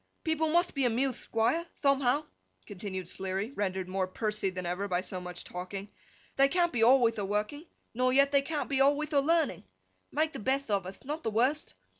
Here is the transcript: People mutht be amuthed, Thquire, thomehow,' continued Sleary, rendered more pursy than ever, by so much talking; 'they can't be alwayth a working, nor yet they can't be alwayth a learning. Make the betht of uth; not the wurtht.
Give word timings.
People 0.23 0.49
mutht 0.49 0.73
be 0.73 0.81
amuthed, 0.85 1.29
Thquire, 1.29 1.67
thomehow,' 1.83 2.25
continued 2.65 3.07
Sleary, 3.07 3.51
rendered 3.51 3.87
more 3.87 4.07
pursy 4.07 4.49
than 4.49 4.65
ever, 4.65 4.87
by 4.87 5.01
so 5.01 5.21
much 5.21 5.43
talking; 5.43 5.89
'they 6.37 6.47
can't 6.49 6.73
be 6.73 6.81
alwayth 6.81 7.19
a 7.19 7.23
working, 7.25 7.67
nor 7.93 8.11
yet 8.11 8.31
they 8.31 8.41
can't 8.41 8.67
be 8.67 8.79
alwayth 8.79 9.13
a 9.13 9.19
learning. 9.19 9.63
Make 10.11 10.33
the 10.33 10.39
betht 10.39 10.71
of 10.71 10.87
uth; 10.87 11.05
not 11.05 11.21
the 11.21 11.29
wurtht. 11.29 11.75